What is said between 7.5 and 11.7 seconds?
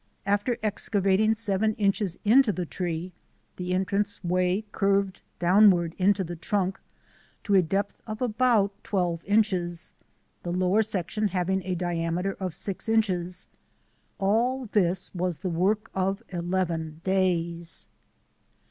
a depth of about twelve inches, the lower section having